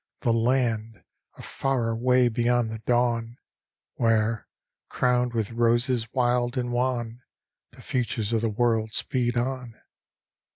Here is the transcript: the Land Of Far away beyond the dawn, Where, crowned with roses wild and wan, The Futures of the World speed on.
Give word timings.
the 0.21 0.33
Land 0.33 1.03
Of 1.37 1.45
Far 1.45 1.89
away 1.91 2.27
beyond 2.27 2.71
the 2.71 2.79
dawn, 2.87 3.37
Where, 3.97 4.47
crowned 4.89 5.35
with 5.35 5.51
roses 5.51 6.11
wild 6.11 6.57
and 6.57 6.71
wan, 6.71 7.21
The 7.73 7.83
Futures 7.83 8.33
of 8.33 8.41
the 8.41 8.49
World 8.49 8.93
speed 8.93 9.37
on. 9.37 9.79